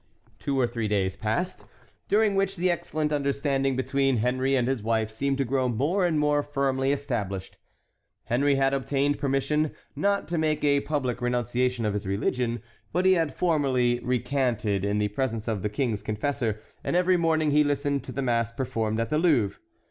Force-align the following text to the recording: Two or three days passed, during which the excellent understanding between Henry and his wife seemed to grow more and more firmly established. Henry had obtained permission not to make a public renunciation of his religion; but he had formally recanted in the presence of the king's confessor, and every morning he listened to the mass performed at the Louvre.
Two 0.39 0.59
or 0.59 0.65
three 0.65 0.87
days 0.87 1.15
passed, 1.15 1.63
during 2.07 2.33
which 2.33 2.55
the 2.55 2.71
excellent 2.71 3.13
understanding 3.13 3.75
between 3.75 4.17
Henry 4.17 4.55
and 4.55 4.67
his 4.67 4.81
wife 4.81 5.11
seemed 5.11 5.37
to 5.37 5.45
grow 5.45 5.69
more 5.69 6.07
and 6.07 6.17
more 6.17 6.41
firmly 6.41 6.91
established. 6.91 7.59
Henry 8.23 8.55
had 8.55 8.73
obtained 8.73 9.19
permission 9.19 9.69
not 9.95 10.27
to 10.29 10.39
make 10.39 10.63
a 10.63 10.79
public 10.81 11.21
renunciation 11.21 11.85
of 11.85 11.93
his 11.93 12.07
religion; 12.07 12.63
but 12.91 13.05
he 13.05 13.13
had 13.13 13.35
formally 13.35 13.99
recanted 13.99 14.83
in 14.83 14.97
the 14.97 15.09
presence 15.09 15.47
of 15.47 15.61
the 15.61 15.69
king's 15.69 16.01
confessor, 16.01 16.59
and 16.83 16.95
every 16.95 17.15
morning 17.15 17.51
he 17.51 17.63
listened 17.63 18.03
to 18.03 18.11
the 18.11 18.23
mass 18.23 18.51
performed 18.51 18.99
at 18.99 19.11
the 19.11 19.19
Louvre. 19.19 19.59